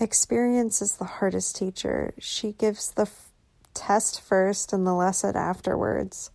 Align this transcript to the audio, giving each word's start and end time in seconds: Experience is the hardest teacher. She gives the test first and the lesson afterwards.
Experience 0.00 0.80
is 0.80 0.96
the 0.96 1.04
hardest 1.20 1.56
teacher. 1.56 2.14
She 2.18 2.52
gives 2.52 2.90
the 2.90 3.10
test 3.74 4.18
first 4.18 4.72
and 4.72 4.86
the 4.86 4.94
lesson 4.94 5.36
afterwards. 5.36 6.30